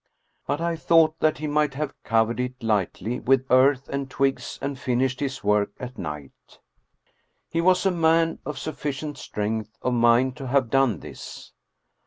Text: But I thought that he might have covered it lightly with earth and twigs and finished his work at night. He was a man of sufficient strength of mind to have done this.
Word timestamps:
But 0.47 0.61
I 0.61 0.77
thought 0.77 1.19
that 1.19 1.37
he 1.37 1.45
might 1.45 1.75
have 1.75 1.93
covered 2.03 2.39
it 2.39 2.63
lightly 2.63 3.19
with 3.19 3.45
earth 3.51 3.87
and 3.87 4.09
twigs 4.09 4.57
and 4.59 4.79
finished 4.79 5.19
his 5.19 5.43
work 5.43 5.73
at 5.79 5.99
night. 5.99 6.57
He 7.51 7.61
was 7.61 7.85
a 7.85 7.91
man 7.91 8.39
of 8.43 8.57
sufficient 8.57 9.19
strength 9.19 9.77
of 9.83 9.93
mind 9.93 10.35
to 10.37 10.47
have 10.47 10.71
done 10.71 11.01
this. 11.01 11.51